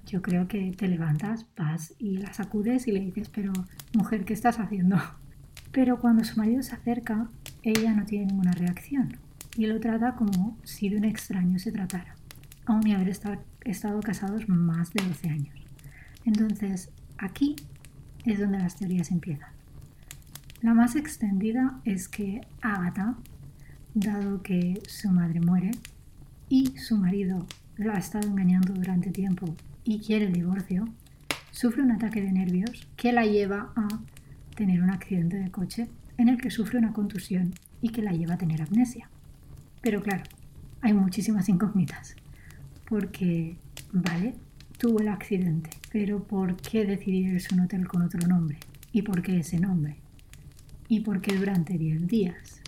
yo 0.07 0.23
creo 0.23 0.49
que 0.49 0.73
te 0.73 0.89
levantas, 0.89 1.47
vas 1.57 1.95
y 1.99 2.17
la 2.17 2.33
sacudes 2.33 2.89
y 2.89 2.93
le 2.93 3.01
dices, 3.01 3.29
pero 3.29 3.53
mujer, 3.93 4.25
¿qué 4.25 4.33
estás 4.33 4.59
haciendo? 4.59 4.97
Pero 5.73 5.99
cuando 5.99 6.23
su 6.23 6.37
marido 6.37 6.63
se 6.63 6.75
acerca, 6.75 7.31
ella 7.63 7.95
no 7.95 8.05
tiene 8.05 8.27
ninguna 8.27 8.53
reacción 8.53 9.17
y 9.57 9.67
lo 9.67 9.81
trata 9.81 10.15
como 10.17 10.59
si 10.65 10.91
de 10.91 10.99
un 10.99 11.05
extraño 11.05 11.59
se 11.59 11.73
tratara 11.73 12.15
aún 12.67 12.87
y 12.87 12.93
haber 12.93 13.09
estado 13.09 14.01
casados 14.01 14.49
más 14.49 14.93
de 14.93 15.05
12 15.05 15.29
años. 15.29 15.55
Entonces, 16.25 16.91
aquí 17.19 17.57
es 18.25 18.39
donde 18.39 18.59
las 18.59 18.77
teorías 18.77 19.11
empiezan. 19.11 19.51
La 20.61 20.75
más 20.75 20.95
extendida 20.95 21.81
es 21.85 22.09
que 22.09 22.41
Agatha, 22.61 23.17
dado 23.95 24.43
que 24.43 24.81
su 24.87 25.11
madre 25.11 25.41
muere 25.41 25.73
y 26.49 26.79
su 26.79 26.97
marido 26.97 27.47
la 27.77 27.95
ha 27.95 27.99
estado 27.99 28.29
engañando 28.29 28.73
durante 28.73 29.11
tiempo 29.11 29.57
y 29.85 29.99
quiere 29.99 30.27
el 30.27 30.33
divorcio, 30.33 30.85
sufre 31.51 31.83
un 31.83 31.91
ataque 31.91 32.23
de 32.23 32.33
nervios 32.33 32.87
que 32.97 33.13
la 33.13 33.27
lleva 33.27 33.73
a 33.75 33.89
tener 34.55 34.83
un 34.83 34.91
accidente 34.91 35.37
de 35.37 35.51
coche 35.51 35.89
en 36.17 36.29
el 36.29 36.41
que 36.41 36.51
sufre 36.51 36.79
una 36.79 36.93
contusión 36.93 37.55
y 37.81 37.89
que 37.89 38.03
la 38.03 38.13
lleva 38.13 38.35
a 38.35 38.39
tener 38.39 38.63
amnesia. 38.63 39.11
Pero 39.81 40.01
claro, 40.01 40.23
hay 40.81 40.93
muchísimas 40.93 41.49
incógnitas 41.49 42.15
porque, 42.89 43.57
vale, 43.93 44.35
tuvo 44.79 45.01
el 45.01 45.09
accidente, 45.09 45.71
pero 45.91 46.25
¿por 46.25 46.57
qué 46.57 46.85
decidir 46.85 47.33
irse 47.33 47.55
a 47.55 47.57
un 47.57 47.65
hotel 47.65 47.87
con 47.87 48.03
otro 48.03 48.27
nombre? 48.27 48.59
¿Y 48.93 49.03
por 49.03 49.23
qué 49.23 49.39
ese 49.39 49.59
nombre? 49.59 49.97
¿Y 50.89 51.01
por 51.01 51.21
qué 51.21 51.35
durante 51.37 51.79
10 51.79 52.07
días? 52.07 52.61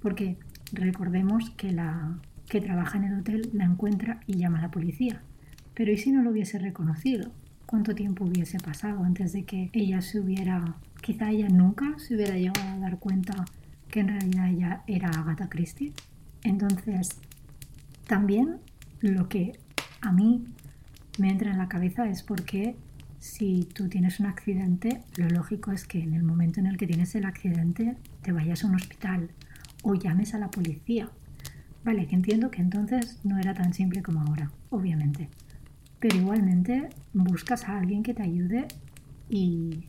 Porque 0.00 0.36
recordemos 0.72 1.50
que 1.50 1.72
la 1.72 2.18
que 2.50 2.60
trabaja 2.60 2.98
en 2.98 3.04
el 3.04 3.20
hotel 3.20 3.48
la 3.52 3.64
encuentra 3.64 4.20
y 4.26 4.34
llama 4.34 4.58
a 4.58 4.62
la 4.62 4.70
policía. 4.72 5.22
Pero 5.72 5.92
¿y 5.92 5.96
si 5.96 6.10
no 6.10 6.22
lo 6.22 6.30
hubiese 6.30 6.58
reconocido? 6.58 7.30
¿Cuánto 7.64 7.94
tiempo 7.94 8.24
hubiese 8.24 8.58
pasado 8.58 9.04
antes 9.04 9.32
de 9.32 9.44
que 9.44 9.70
ella 9.72 10.02
se 10.02 10.18
hubiera... 10.18 10.74
Quizá 11.00 11.30
ella 11.30 11.48
nunca 11.48 11.94
se 11.98 12.16
hubiera 12.16 12.36
llegado 12.36 12.68
a 12.68 12.78
dar 12.78 12.98
cuenta 12.98 13.44
que 13.88 14.00
en 14.00 14.08
realidad 14.08 14.50
ella 14.50 14.82
era 14.88 15.08
Agatha 15.10 15.48
Christie? 15.48 15.92
Entonces, 16.42 17.20
También 18.08 18.56
lo 19.00 19.28
que 19.28 19.58
a 20.00 20.12
mí 20.12 20.44
me 21.18 21.30
entra 21.30 21.50
en 21.50 21.58
la 21.58 21.68
cabeza 21.68 22.08
es 22.08 22.22
porque 22.22 22.76
si 23.18 23.68
tú 23.74 23.88
tienes 23.88 24.20
un 24.20 24.26
accidente, 24.26 25.02
lo 25.16 25.28
lógico 25.28 25.72
es 25.72 25.86
que 25.86 26.02
en 26.02 26.14
el 26.14 26.22
momento 26.22 26.60
en 26.60 26.66
el 26.66 26.76
que 26.76 26.86
tienes 26.86 27.14
el 27.14 27.26
accidente 27.26 27.96
te 28.22 28.32
vayas 28.32 28.64
a 28.64 28.66
un 28.66 28.76
hospital 28.76 29.30
o 29.82 29.94
llames 29.94 30.34
a 30.34 30.38
la 30.38 30.50
policía. 30.50 31.10
Vale, 31.84 32.06
que 32.06 32.14
entiendo 32.14 32.50
que 32.50 32.60
entonces 32.60 33.18
no 33.24 33.38
era 33.38 33.54
tan 33.54 33.74
simple 33.74 34.02
como 34.02 34.20
ahora, 34.20 34.50
obviamente. 34.70 35.28
Pero 35.98 36.16
igualmente 36.16 36.88
buscas 37.12 37.68
a 37.68 37.78
alguien 37.78 38.02
que 38.02 38.14
te 38.14 38.22
ayude 38.22 38.68
y 39.28 39.84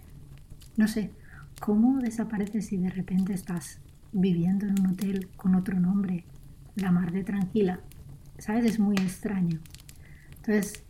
no 0.77 0.87
sé, 0.87 1.11
¿cómo 1.59 1.99
desapareces 1.99 2.67
si 2.67 2.77
de 2.77 2.89
repente 2.89 3.33
estás 3.33 3.79
viviendo 4.11 4.67
en 4.67 4.79
un 4.79 4.87
hotel 4.87 5.29
con 5.35 5.55
otro 5.55 5.79
nombre, 5.79 6.25
la 6.75 6.91
mar 6.91 7.11
de 7.11 7.23
tranquila? 7.23 7.79
¿Sabes? 8.41 8.65
Es 8.65 8.79
muy 8.79 8.95
extraño. 8.95 9.59
Entonces, 10.37 10.83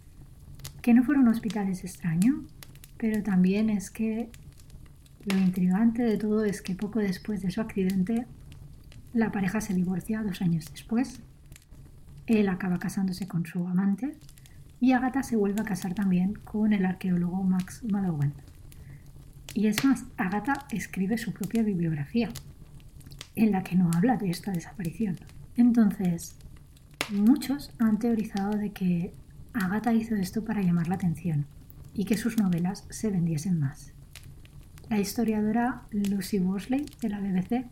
que 0.81 0.93
no 0.93 1.03
fuera 1.03 1.19
un 1.19 1.27
hospital 1.27 1.67
es 1.67 1.83
extraño, 1.83 2.45
pero 2.97 3.21
también 3.23 3.69
es 3.69 3.91
que 3.91 4.29
lo 5.25 5.37
intrigante 5.37 6.01
de 6.01 6.17
todo 6.17 6.45
es 6.45 6.61
que 6.61 6.75
poco 6.75 6.99
después 6.99 7.41
de 7.41 7.51
su 7.51 7.59
accidente, 7.59 8.25
la 9.13 9.33
pareja 9.33 9.59
se 9.59 9.73
divorcia 9.73 10.23
dos 10.23 10.41
años 10.41 10.71
después. 10.71 11.19
Él 12.25 12.47
acaba 12.47 12.79
casándose 12.79 13.27
con 13.27 13.45
su 13.45 13.67
amante 13.67 14.15
y 14.79 14.93
Agatha 14.93 15.21
se 15.21 15.35
vuelve 15.35 15.59
a 15.59 15.65
casar 15.65 15.93
también 15.93 16.35
con 16.45 16.71
el 16.71 16.85
arqueólogo 16.85 17.43
Max 17.43 17.83
Mallowan. 17.83 18.31
Y 19.53 19.67
es 19.67 19.83
más, 19.83 20.05
Agatha 20.15 20.53
escribe 20.71 21.17
su 21.17 21.33
propia 21.33 21.63
bibliografía, 21.63 22.29
en 23.35 23.51
la 23.51 23.61
que 23.61 23.75
no 23.75 23.91
habla 23.93 24.15
de 24.15 24.29
esta 24.29 24.53
desaparición. 24.53 25.17
Entonces, 25.57 26.37
muchos 27.11 27.71
han 27.79 27.99
teorizado 27.99 28.57
de 28.57 28.71
que 28.71 29.13
Agatha 29.53 29.93
hizo 29.93 30.15
esto 30.15 30.43
para 30.43 30.61
llamar 30.61 30.87
la 30.87 30.95
atención 30.95 31.45
y 31.93 32.05
que 32.05 32.17
sus 32.17 32.37
novelas 32.37 32.85
se 32.89 33.09
vendiesen 33.09 33.59
más. 33.59 33.93
La 34.89 34.99
historiadora 34.99 35.83
Lucy 35.91 36.39
Worsley 36.39 36.85
de 37.01 37.09
la 37.09 37.19
BBC 37.19 37.65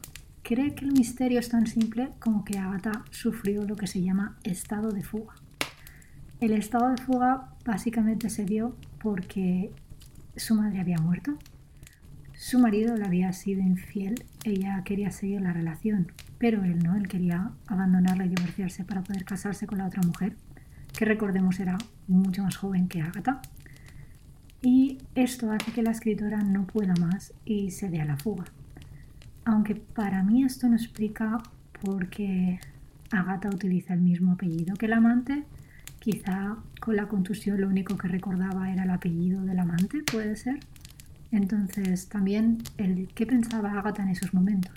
cree 0.44 0.76
que 0.76 0.86
el 0.86 0.94
misterio 0.94 1.40
es 1.40 1.50
tan 1.50 1.68
simple 1.68 2.10
como 2.20 2.44
que 2.44 2.58
Agatha 2.58 3.04
sufrió 3.12 3.64
lo 3.64 3.76
que 3.76 3.88
se 3.88 4.02
llama 4.02 4.38
estado 4.44 4.92
de 4.92 5.04
fuga. 5.04 5.36
El 6.40 6.54
estado 6.54 6.90
de 6.90 6.98
fuga 6.98 7.50
básicamente 7.66 8.30
se 8.30 8.46
dio 8.46 8.76
porque 9.02 9.72
su 10.36 10.56
madre 10.56 10.80
había 10.80 10.98
muerto 10.98 11.38
su 12.40 12.58
marido 12.58 12.96
le 12.96 13.04
había 13.04 13.34
sido 13.34 13.60
infiel, 13.60 14.24
ella 14.46 14.82
quería 14.86 15.12
seguir 15.12 15.42
la 15.42 15.52
relación, 15.52 16.14
pero 16.40 16.64
él 16.64 16.80
no, 16.80 16.96
él 16.96 17.08
quería 17.08 17.52
abandonarla 17.68 18.26
y 18.26 18.30
divorciarse 18.30 18.86
para 18.86 19.04
poder 19.04 19.26
casarse 19.26 19.68
con 19.68 19.78
la 19.78 19.86
otra 19.86 20.02
mujer, 20.02 20.36
que 20.98 21.06
recordemos 21.06 21.60
era 21.60 21.78
mucho 22.08 22.44
más 22.44 22.56
joven 22.56 22.88
que 22.88 23.02
Agatha. 23.02 23.42
Y 24.62 24.98
esto 25.16 25.52
hace 25.52 25.72
que 25.72 25.84
la 25.84 25.92
escritora 25.92 26.38
no 26.42 26.66
pueda 26.66 26.94
más 26.96 27.34
y 27.46 27.72
se 27.72 27.90
dé 27.90 28.02
a 28.02 28.06
la 28.06 28.18
fuga. 28.18 28.46
Aunque 29.46 29.76
para 29.76 30.24
mí 30.24 30.44
esto 30.44 30.68
no 30.68 30.76
explica 30.76 31.38
por 31.82 32.10
qué 32.10 32.60
Agatha 33.12 33.50
utiliza 33.50 33.94
el 33.94 34.02
mismo 34.02 34.34
apellido 34.34 34.76
que 34.76 34.86
el 34.86 34.94
amante, 34.94 35.44
quizá 36.00 36.58
con 36.80 36.96
la 36.96 37.08
contusión 37.08 37.60
lo 37.60 37.68
único 37.68 37.98
que 37.98 38.08
recordaba 38.08 38.72
era 38.72 38.84
el 38.84 38.92
apellido 38.92 39.44
del 39.44 39.60
amante, 39.60 40.04
puede 40.10 40.36
ser. 40.36 40.60
Entonces, 41.32 42.08
también 42.08 42.60
el 42.78 43.10
qué 43.14 43.26
pensaba 43.26 43.78
Agatha 43.78 44.04
en 44.04 44.10
esos 44.10 44.34
momentos. 44.34 44.74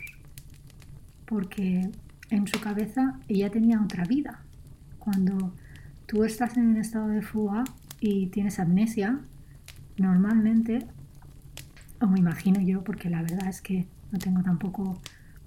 Porque 1.33 1.91
en 2.31 2.47
su 2.47 2.61
cabeza 2.61 3.19
ella 3.29 3.51
tenía 3.51 3.81
otra 3.81 4.05
vida. 4.05 4.43
Cuando 4.99 5.55
tú 6.07 6.25
estás 6.25 6.57
en 6.57 6.67
un 6.67 6.77
estado 6.77 7.09
de 7.09 7.23
fuga 7.23 7.65
y 8.01 8.27
tienes 8.27 8.59
amnesia, 8.59 9.21
normalmente, 9.97 10.87
o 12.01 12.07
me 12.07 12.19
imagino 12.19 12.61
yo, 12.61 12.85
porque 12.85 13.09
la 13.09 13.23
verdad 13.23 13.49
es 13.49 13.63
que 13.63 13.87
no 14.11 14.19
tengo 14.19 14.43
tampoco 14.43 15.01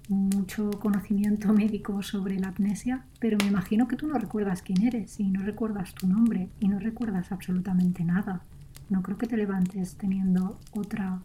mucho 0.08 0.70
conocimiento 0.70 1.52
médico 1.62 2.02
sobre 2.02 2.38
la 2.38 2.48
amnesia, 2.48 3.04
pero 3.20 3.38
me 3.38 3.46
imagino 3.46 3.86
que 3.86 3.96
tú 3.96 4.08
no 4.08 4.18
recuerdas 4.18 4.62
quién 4.62 4.82
eres 4.82 5.20
y 5.20 5.28
no 5.30 5.42
recuerdas 5.42 5.94
tu 5.94 6.08
nombre 6.08 6.48
y 6.58 6.68
no 6.68 6.80
recuerdas 6.80 7.30
absolutamente 7.30 8.04
nada 8.04 8.42
no 8.88 9.02
creo 9.02 9.18
que 9.18 9.26
te 9.26 9.36
levantes 9.36 9.96
teniendo 9.96 10.58
otra, 10.72 11.20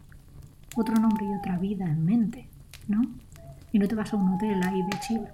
otro 0.76 0.94
nombre 0.96 1.26
y 1.26 1.34
otra 1.38 1.58
vida 1.58 1.86
en 1.86 2.04
mente, 2.04 2.48
¿no? 2.88 3.02
Y 3.72 3.78
no 3.78 3.88
te 3.88 3.94
vas 3.94 4.12
a 4.12 4.16
un 4.16 4.34
hotel 4.34 4.62
ahí 4.62 4.82
de 4.82 5.00
Chile. 5.00 5.28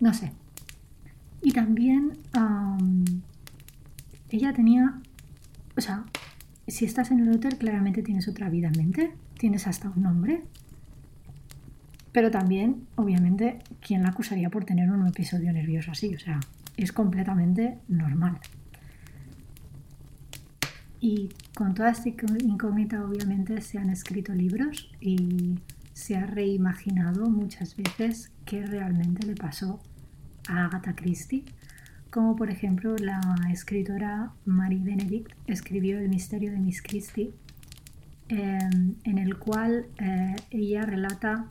No 0.00 0.12
sé. 0.12 0.32
Y 1.42 1.52
también 1.52 2.18
ella 4.30 4.52
tenía, 4.52 5.00
o 5.76 5.80
sea, 5.80 6.04
si 6.68 6.84
estás 6.84 7.10
en 7.10 7.20
el 7.20 7.30
hotel 7.30 7.58
claramente 7.58 8.02
tienes 8.02 8.28
otra 8.28 8.48
vida 8.48 8.68
en 8.68 8.78
mente, 8.78 9.12
tienes 9.38 9.66
hasta 9.66 9.90
un 9.90 10.02
nombre. 10.02 10.44
Pero 12.12 12.30
también, 12.30 12.86
obviamente, 12.94 13.58
¿quién 13.80 14.02
la 14.02 14.10
acusaría 14.10 14.50
por 14.50 14.64
tener 14.64 14.90
un 14.90 15.06
episodio 15.06 15.52
nervioso 15.52 15.90
así? 15.92 16.14
O 16.14 16.18
sea, 16.18 16.40
es 16.76 16.92
completamente 16.92 17.78
normal. 17.88 18.38
Y 21.00 21.30
con 21.54 21.74
toda 21.74 21.90
esta 21.90 22.08
incógnita 22.08 23.04
obviamente 23.04 23.60
se 23.60 23.78
han 23.78 23.90
escrito 23.90 24.32
libros 24.34 24.92
y 25.00 25.58
se 26.02 26.16
ha 26.16 26.26
reimaginado 26.26 27.30
muchas 27.30 27.76
veces 27.76 28.32
qué 28.44 28.66
realmente 28.66 29.24
le 29.24 29.36
pasó 29.36 29.80
a 30.48 30.64
Agatha 30.64 30.96
Christie, 30.96 31.44
como 32.10 32.34
por 32.34 32.50
ejemplo 32.50 32.96
la 32.96 33.20
escritora 33.52 34.32
Marie 34.44 34.82
Benedict 34.82 35.30
escribió 35.46 36.00
El 36.00 36.08
misterio 36.08 36.50
de 36.50 36.58
Miss 36.58 36.82
Christie, 36.82 37.30
em, 38.28 38.96
en 39.04 39.18
el 39.18 39.38
cual 39.38 39.86
eh, 39.98 40.34
ella 40.50 40.82
relata 40.82 41.46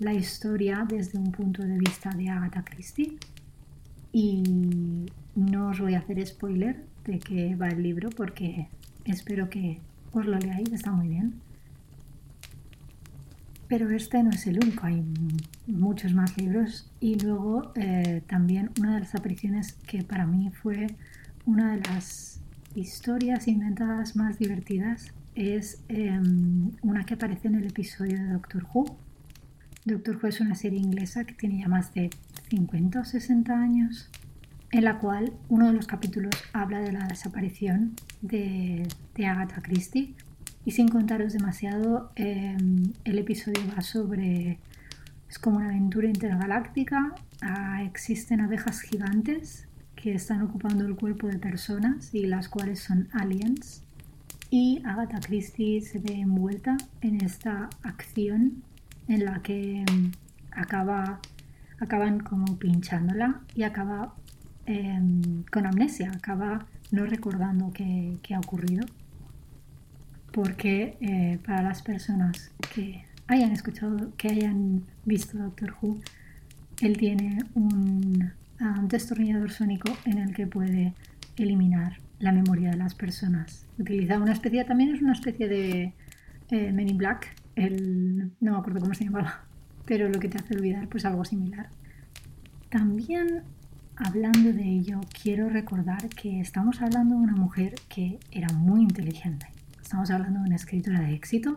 la 0.00 0.14
historia 0.14 0.84
desde 0.88 1.20
un 1.20 1.30
punto 1.30 1.62
de 1.62 1.78
vista 1.78 2.10
de 2.10 2.28
Agatha 2.28 2.64
Christie. 2.64 3.18
Y 4.12 4.42
no 5.36 5.68
os 5.68 5.78
voy 5.78 5.94
a 5.94 6.00
hacer 6.00 6.26
spoiler, 6.26 6.84
de 7.04 7.20
qué 7.20 7.54
va 7.54 7.68
el 7.68 7.84
libro 7.84 8.10
porque 8.10 8.68
espero 9.04 9.48
que 9.48 9.78
os 10.12 10.26
lo 10.26 10.38
leáis, 10.38 10.72
está 10.72 10.90
muy 10.90 11.06
bien. 11.06 11.34
Pero 13.70 13.88
este 13.90 14.22
no 14.22 14.30
es 14.30 14.46
el 14.48 14.58
único, 14.62 14.84
hay 14.84 15.02
muchos 15.68 16.12
más 16.12 16.36
libros 16.36 16.90
y 17.00 17.14
luego 17.20 17.72
eh, 17.76 18.20
también 18.26 18.70
una 18.80 18.94
de 18.94 19.00
las 19.00 19.14
apariciones 19.14 19.74
que 19.86 20.02
para 20.02 20.26
mí 20.26 20.50
fue 20.50 20.88
una 21.46 21.76
de 21.76 21.80
las 21.88 22.40
historias 22.74 23.46
inventadas 23.46 24.16
más 24.16 24.38
divertidas 24.38 25.14
es 25.36 25.82
em, 25.88 26.72
una 26.82 27.04
que 27.04 27.14
aparece 27.14 27.46
en 27.46 27.54
el 27.54 27.66
episodio 27.68 28.18
de 28.18 28.32
Doctor 28.32 28.66
Who. 28.74 28.98
Doctor 29.84 30.16
Who 30.16 30.26
es 30.26 30.40
una 30.40 30.56
serie 30.56 30.80
inglesa 30.80 31.24
que 31.24 31.34
tiene 31.34 31.60
ya 31.60 31.68
más 31.68 31.94
de 31.94 32.10
50 32.50 33.00
o 33.00 33.04
60 33.04 33.56
años 33.56 34.10
en 34.72 34.84
la 34.84 34.98
cual 34.98 35.32
uno 35.48 35.68
de 35.68 35.74
los 35.74 35.86
capítulos 35.86 36.34
habla 36.52 36.80
de 36.80 36.92
la 36.92 37.06
desaparición 37.06 37.94
de, 38.20 38.86
Agatha 39.16 39.60
Christie. 39.62 40.14
Y 40.64 40.72
sin 40.72 40.88
contaros 40.88 41.32
demasiado, 41.32 42.10
em, 42.16 42.92
el 43.04 43.18
episodio 43.18 43.60
va 43.76 43.82
sobre... 43.82 44.58
Es 45.28 45.38
como 45.38 45.58
una 45.58 45.66
aventura 45.66 46.08
intergaláctica. 46.08 47.14
Ah, 47.40 47.82
existen 47.84 48.40
abejas 48.40 48.80
gigantes 48.80 49.66
que 49.94 50.14
están 50.14 50.42
ocupando 50.42 50.84
el 50.86 50.96
cuerpo 50.96 51.28
de 51.28 51.38
personas 51.38 52.14
y 52.14 52.26
las 52.26 52.48
cuales 52.48 52.80
son 52.80 53.08
aliens. 53.12 53.82
Y 54.50 54.82
Agatha 54.84 55.20
Christie 55.20 55.80
se 55.82 56.00
ve 56.00 56.14
envuelta 56.14 56.76
en 57.00 57.24
esta 57.24 57.70
acción 57.82 58.62
en 59.08 59.24
la 59.24 59.40
que 59.42 59.82
em, 59.82 60.12
acaba, 60.50 61.20
acaban 61.78 62.20
como 62.20 62.58
pinchándola 62.58 63.40
y 63.54 63.62
acaba 63.62 64.14
Em, 64.72 65.42
con 65.50 65.66
amnesia, 65.66 66.12
acaba 66.14 66.64
no 66.92 67.04
recordando 67.04 67.72
qué, 67.72 68.18
ha 68.34 68.38
ocurrido. 68.38 68.86
Porque 70.32 70.96
eh, 71.00 71.38
para 71.44 71.62
las 71.62 71.82
personas 71.82 72.50
que 72.74 73.04
hayan 73.26 73.52
escuchado, 73.52 74.12
que 74.16 74.28
hayan 74.28 74.82
visto 75.04 75.38
Doctor 75.38 75.74
Who, 75.80 76.00
él 76.80 76.96
tiene 76.96 77.44
un, 77.54 78.32
destornillador 78.82 79.50
sónico 79.52 79.90
en 80.04 80.18
el 80.18 80.34
que 80.34 80.46
puede 80.46 80.94
eliminar 81.36 81.98
la 82.18 82.32
memoria 82.32 82.70
de 82.70 82.76
las 82.76 82.94
personas. 82.94 83.66
Utiliza 83.78 84.18
una 84.18 84.32
especie, 84.32 84.64
también 84.64 84.94
es 84.94 85.00
una 85.00 85.12
especie 85.12 85.48
de 85.48 85.94
eh, 86.50 86.94
Black, 86.94 87.34
el, 87.56 88.32
no 88.40 88.52
me 88.52 88.58
acuerdo 88.58 88.80
cómo 88.80 88.92
se 88.94 89.04
llamaba, 89.04 89.44
pero 89.86 90.08
lo 90.08 90.20
que 90.20 90.28
te 90.28 90.38
hace 90.38 90.54
olvidar, 90.54 90.88
pues 90.88 91.06
algo 91.06 91.24
similar. 91.24 91.70
También 92.68 93.42
Hablando 94.02 94.54
de 94.54 94.62
ello, 94.62 94.98
quiero 95.22 95.50
recordar 95.50 96.08
que 96.08 96.40
estamos 96.40 96.80
hablando 96.80 97.16
de 97.16 97.20
una 97.20 97.36
mujer 97.36 97.74
que 97.90 98.18
era 98.32 98.48
muy 98.54 98.80
inteligente. 98.80 99.46
Estamos 99.90 100.10
hablando 100.12 100.38
de 100.38 100.46
una 100.46 100.54
escritora 100.54 101.00
de 101.00 101.14
éxito 101.14 101.52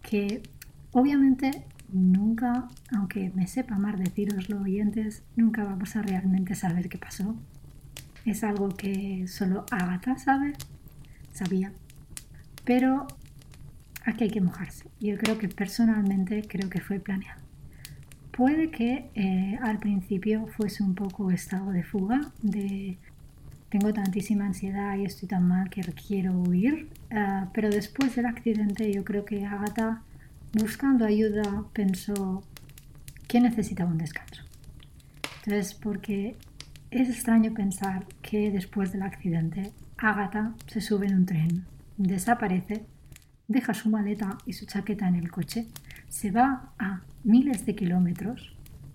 que 0.00 0.44
obviamente 0.92 1.66
nunca, 1.88 2.68
aunque 2.96 3.32
me 3.34 3.48
sepa 3.48 3.76
más 3.78 3.98
deciroslo 3.98 4.62
oyentes, 4.62 5.24
nunca 5.34 5.64
vamos 5.64 5.96
a 5.96 6.02
realmente 6.02 6.54
saber 6.54 6.88
qué 6.88 6.98
pasó. 6.98 7.34
Es 8.24 8.44
algo 8.44 8.68
que 8.68 9.26
solo 9.26 9.66
Agatha 9.72 10.16
sabe, 10.18 10.52
sabía. 11.32 11.72
Pero 12.64 13.08
aquí 14.04 14.22
hay 14.22 14.30
que 14.30 14.40
mojarse. 14.40 14.88
Yo 15.00 15.18
creo 15.18 15.36
que 15.36 15.48
personalmente 15.48 16.46
creo 16.46 16.70
que 16.70 16.80
fue 16.80 17.00
planeado. 17.00 17.42
Puede 18.30 18.70
que 18.70 19.10
eh, 19.16 19.58
al 19.62 19.80
principio 19.80 20.46
fuese 20.46 20.84
un 20.84 20.94
poco 20.94 21.32
estado 21.32 21.72
de 21.72 21.82
fuga, 21.82 22.20
de 22.42 23.00
tengo 23.68 23.92
tantísima 23.92 24.46
ansiedad 24.46 24.96
y 24.96 25.04
estoy 25.04 25.28
tan 25.28 25.46
mal 25.46 25.70
que 25.70 25.82
quiero 25.82 26.32
huir, 26.32 26.88
ah, 27.10 27.48
pero 27.52 27.68
después 27.68 28.14
del 28.16 28.26
accidente 28.26 28.92
yo 28.92 29.04
creo 29.04 29.24
que 29.24 29.44
Agatha, 29.44 30.02
buscando 30.52 31.04
ayuda, 31.04 31.64
pensó 31.72 32.42
que 33.28 33.40
necesitaba 33.40 33.90
un 33.90 33.98
descanso. 33.98 34.44
Entonces, 35.44 35.74
porque 35.74 36.36
es 36.90 37.08
extraño 37.08 37.52
pensar 37.54 38.06
que 38.22 38.50
después 38.50 38.92
del 38.92 39.02
accidente 39.02 39.72
Agatha 39.98 40.54
se 40.66 40.80
sube 40.80 41.06
en 41.06 41.16
un 41.16 41.26
tren, 41.26 41.64
desaparece, 41.96 42.86
deja 43.48 43.74
su 43.74 43.90
maleta 43.90 44.38
y 44.44 44.52
su 44.52 44.66
chaqueta 44.66 45.08
en 45.08 45.16
el 45.16 45.30
coche, 45.30 45.66
se 46.08 46.30
va 46.30 46.72
a 46.78 47.02
miles 47.24 47.66
de 47.66 47.74
kilómetros 47.74 48.54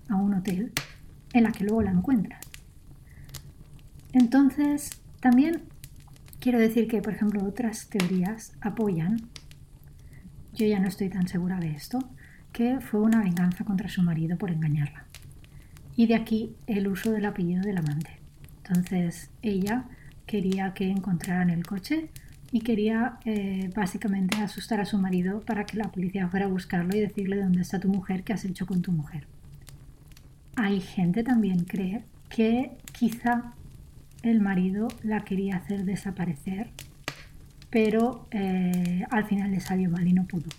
a 0.10 0.16
un 0.16 0.34
hotel 0.34 0.72
en 1.34 1.44
la 1.44 1.51
que 1.51 1.63
luego 1.63 1.82
la 1.82 1.92
encuentra. 1.92 2.40
Entonces, 4.13 5.01
también 5.20 5.63
quiero 6.39 6.60
decir 6.60 6.88
que, 6.88 7.01
por 7.01 7.13
ejemplo, 7.13 7.44
otras 7.44 7.88
teorías 7.89 8.53
apoyan, 8.62 9.18
yo 10.53 10.65
ya 10.65 10.80
no 10.80 10.88
estoy 10.88 11.10
tan 11.10 11.27
segura 11.27 11.60
de 11.60 11.72
esto, 11.72 12.00
que 12.51 12.82
fue 12.82 13.00
una 13.00 13.22
venganza 13.22 13.63
contra 13.63 13.88
su 13.88 14.01
marido 14.01 14.38
por 14.38 14.51
engañarla. 14.51 15.06
Y 15.96 16.08
de 16.08 16.15
aquí 16.15 16.56
el 16.68 16.88
uso 16.88 17.12
del 17.12 17.25
apellido 17.25 17.62
del 17.62 17.77
amante. 17.77 18.20
Entonces, 18.58 19.30
ella 19.41 19.86
quería 20.25 20.74
que 20.74 20.89
encontraran 20.89 21.50
el 21.50 21.65
coche 21.65 22.10
y 22.51 22.62
quería 22.62 23.18
eh, 23.25 23.70
básicamente 23.75 24.38
asustar 24.38 24.82
a 24.82 24.86
su 24.86 24.98
marido 24.98 25.41
para 25.41 25.65
que 25.65 25.77
la 25.77 25.91
policía 25.91 26.27
fuera 26.27 26.46
a 26.46 26.50
buscarlo 26.50 26.96
y 26.96 27.00
decirle 27.00 27.41
dónde 27.41 27.62
está 27.62 27.80
tu 27.80 27.88
mujer, 27.88 28.24
qué 28.24 28.34
has 28.34 28.44
hecho 28.44 28.65
con 28.65 28.82
tu 28.82 28.91
mujer. 28.91 29.25
Hay 30.56 30.82
gente 30.82 31.24
también 31.24 31.63
cree 31.63 32.03
que 32.30 32.72
quizá 32.91 33.53
el 34.24 34.40
marido 34.40 34.88
la 35.04 35.22
quería 35.22 35.58
hacer 35.58 35.86
desaparecer, 35.86 36.70
pero 37.70 38.28
eh, 38.32 39.06
al 39.10 39.25
final 39.25 39.51
le 39.51 39.60
salió 39.60 39.90
mal 39.90 40.08
y 40.08 40.13
no 40.13 40.25
pudo. 40.25 40.50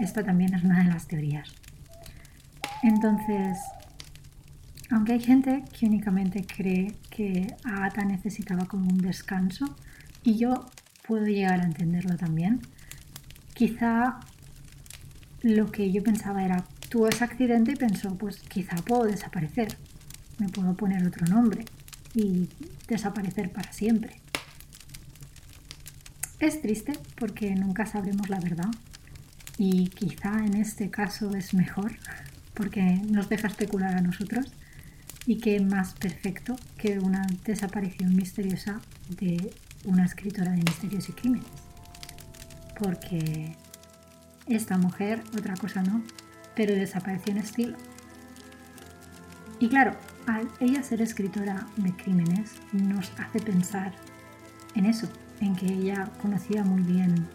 Esta 0.00 0.24
también 0.24 0.54
es 0.54 0.62
una 0.62 0.82
de 0.82 0.90
las 0.90 1.06
teorías. 1.06 1.52
Entonces, 2.82 3.58
aunque 4.90 5.14
hay 5.14 5.20
gente 5.20 5.64
que 5.78 5.86
únicamente 5.86 6.44
cree 6.44 6.94
que 7.10 7.46
Agatha 7.64 8.04
necesitaba 8.04 8.66
como 8.66 8.88
un 8.88 8.98
descanso, 8.98 9.76
y 10.22 10.36
yo 10.36 10.66
puedo 11.06 11.26
llegar 11.26 11.60
a 11.60 11.64
entenderlo 11.64 12.16
también, 12.16 12.60
quizá 13.54 14.20
lo 15.42 15.70
que 15.70 15.92
yo 15.92 16.02
pensaba 16.02 16.44
era, 16.44 16.64
tuvo 16.88 17.08
ese 17.08 17.24
accidente 17.24 17.72
y 17.72 17.76
pensó, 17.76 18.16
pues 18.16 18.38
quizá 18.40 18.76
puedo 18.76 19.04
desaparecer, 19.04 19.76
me 20.38 20.48
puedo 20.48 20.74
poner 20.74 21.06
otro 21.06 21.26
nombre 21.26 21.64
y 22.14 22.48
desaparecer 22.88 23.50
para 23.50 23.72
siempre. 23.72 24.20
Es 26.40 26.60
triste 26.60 26.92
porque 27.16 27.54
nunca 27.54 27.86
sabremos 27.86 28.28
la 28.28 28.40
verdad 28.40 28.70
y 29.56 29.88
quizá 29.88 30.44
en 30.44 30.54
este 30.54 30.90
caso 30.90 31.34
es 31.34 31.54
mejor 31.54 31.96
porque 32.54 32.82
nos 33.08 33.28
deja 33.28 33.48
especular 33.48 33.96
a 33.96 34.00
nosotros 34.00 34.52
y 35.26 35.38
que 35.38 35.60
más 35.60 35.94
perfecto 35.94 36.56
que 36.76 36.98
una 36.98 37.26
desaparición 37.44 38.14
misteriosa 38.14 38.80
de 39.08 39.54
una 39.84 40.04
escritora 40.04 40.52
de 40.52 40.58
misterios 40.58 41.08
y 41.08 41.12
crímenes. 41.12 41.46
Porque 42.78 43.56
esta 44.46 44.76
mujer, 44.76 45.22
otra 45.36 45.54
cosa 45.54 45.82
no, 45.82 46.02
pero 46.54 46.74
desapareció 46.74 47.32
en 47.32 47.38
estilo. 47.38 47.76
Y 49.60 49.68
claro, 49.68 49.96
al 50.26 50.48
ella 50.60 50.82
ser 50.82 51.02
escritora 51.02 51.66
de 51.76 51.94
crímenes 51.94 52.56
nos 52.72 53.12
hace 53.18 53.40
pensar 53.40 53.92
en 54.74 54.86
eso, 54.86 55.08
en 55.40 55.54
que 55.54 55.66
ella 55.66 56.10
conocía 56.20 56.64
muy 56.64 56.82
bien 56.82 57.28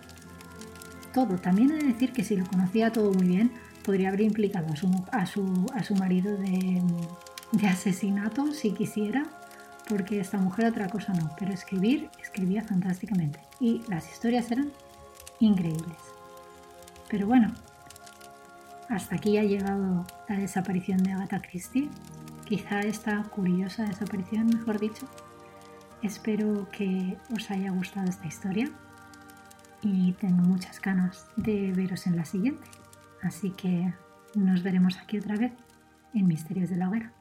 todo. 1.13 1.37
También 1.37 1.71
he 1.71 1.75
de 1.75 1.87
decir 1.87 2.11
que 2.13 2.23
si 2.23 2.35
lo 2.35 2.45
conocía 2.45 2.91
todo 2.91 3.11
muy 3.13 3.27
bien, 3.27 3.51
podría 3.83 4.09
haber 4.09 4.21
implicado 4.21 4.71
a 4.73 4.75
su, 4.75 5.05
a 5.11 5.25
su, 5.25 5.65
a 5.73 5.83
su 5.83 5.95
marido 5.95 6.37
de, 6.37 6.81
de 7.51 7.67
asesinato 7.67 8.51
si 8.53 8.71
quisiera, 8.71 9.25
porque 9.87 10.19
esta 10.19 10.37
mujer 10.37 10.65
otra 10.65 10.87
cosa 10.87 11.13
no, 11.13 11.31
pero 11.39 11.51
escribir 11.53 12.09
escribía 12.21 12.63
fantásticamente 12.63 13.39
y 13.59 13.81
las 13.87 14.09
historias 14.11 14.51
eran 14.51 14.71
increíbles. 15.39 15.97
Pero 17.09 17.25
bueno, 17.25 17.51
hasta 18.89 19.15
aquí 19.15 19.37
ha 19.37 19.43
llegado 19.43 20.05
la 20.27 20.37
desaparición 20.37 21.01
de 21.03 21.13
Agatha 21.13 21.41
Christie 21.41 21.89
quizá 22.49 22.79
esta 22.79 23.21
curiosa 23.25 23.83
desaparición, 23.83 24.47
mejor 24.47 24.79
dicho. 24.79 25.07
Espero 26.01 26.67
que 26.71 27.15
os 27.31 27.51
haya 27.51 27.69
gustado 27.69 28.09
esta 28.09 28.25
historia 28.25 28.71
y 29.83 30.13
tengo 30.13 30.41
muchas 30.41 30.81
ganas 30.81 31.27
de 31.35 31.71
veros 31.73 32.07
en 32.07 32.15
la 32.15 32.25
siguiente. 32.25 32.67
Así 33.21 33.51
que 33.51 33.93
nos 34.33 34.63
veremos 34.63 34.97
aquí 34.97 35.19
otra 35.19 35.35
vez 35.35 35.51
en 36.15 36.25
Misterios 36.27 36.71
de 36.71 36.77
la 36.77 36.89
Hoguera. 36.89 37.13